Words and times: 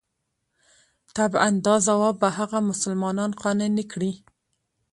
طبعاً 1.17 1.49
دا 1.65 1.75
ځواب 1.87 2.15
به 2.21 2.29
هغه 2.37 2.57
مسلمانان 2.69 3.31
قانع 3.41 3.67
نه 3.77 3.83
کړي. 3.91 4.11